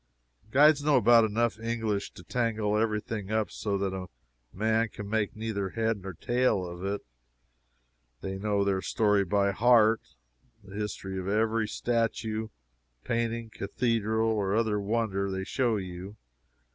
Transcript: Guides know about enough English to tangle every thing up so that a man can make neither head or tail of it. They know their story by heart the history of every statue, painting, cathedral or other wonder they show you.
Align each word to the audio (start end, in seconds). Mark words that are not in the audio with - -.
Guides 0.49 0.83
know 0.83 0.97
about 0.97 1.25
enough 1.25 1.59
English 1.59 2.09
to 2.13 2.23
tangle 2.23 2.75
every 2.75 2.99
thing 3.01 3.31
up 3.31 3.51
so 3.51 3.77
that 3.77 3.93
a 3.93 4.07
man 4.51 4.89
can 4.89 5.07
make 5.07 5.35
neither 5.35 5.69
head 5.69 6.01
or 6.03 6.15
tail 6.15 6.65
of 6.65 6.83
it. 6.83 7.01
They 8.21 8.39
know 8.39 8.63
their 8.63 8.81
story 8.81 9.23
by 9.23 9.51
heart 9.51 10.01
the 10.63 10.75
history 10.75 11.19
of 11.19 11.27
every 11.27 11.67
statue, 11.67 12.47
painting, 13.03 13.51
cathedral 13.51 14.31
or 14.31 14.55
other 14.55 14.79
wonder 14.79 15.29
they 15.29 15.43
show 15.43 15.77
you. 15.77 16.15